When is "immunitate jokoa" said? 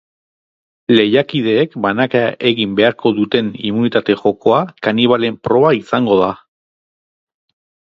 3.71-4.65